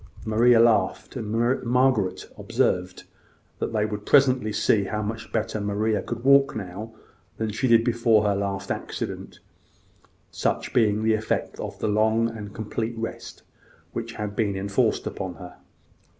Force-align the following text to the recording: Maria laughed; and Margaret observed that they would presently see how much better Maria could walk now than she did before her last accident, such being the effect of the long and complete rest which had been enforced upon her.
Maria 0.25 0.59
laughed; 0.59 1.15
and 1.15 1.61
Margaret 1.61 2.25
observed 2.35 3.03
that 3.59 3.71
they 3.71 3.85
would 3.85 4.03
presently 4.03 4.51
see 4.51 4.85
how 4.85 5.03
much 5.03 5.31
better 5.31 5.61
Maria 5.61 6.01
could 6.01 6.23
walk 6.23 6.55
now 6.55 6.95
than 7.37 7.51
she 7.51 7.67
did 7.67 7.83
before 7.83 8.23
her 8.23 8.33
last 8.35 8.71
accident, 8.71 9.37
such 10.31 10.73
being 10.73 11.03
the 11.03 11.13
effect 11.13 11.59
of 11.59 11.77
the 11.77 11.87
long 11.87 12.27
and 12.35 12.51
complete 12.51 12.97
rest 12.97 13.43
which 13.93 14.13
had 14.13 14.35
been 14.35 14.55
enforced 14.55 15.05
upon 15.05 15.35
her. 15.35 15.57